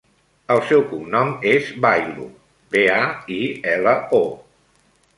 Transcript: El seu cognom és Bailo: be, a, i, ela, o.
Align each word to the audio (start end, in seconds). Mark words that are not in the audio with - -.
El 0.53 0.61
seu 0.69 0.81
cognom 0.93 1.33
és 1.51 1.69
Bailo: 1.87 2.27
be, 2.75 2.85
a, 2.97 2.99
i, 3.39 3.41
ela, 3.79 3.99
o. 4.25 4.27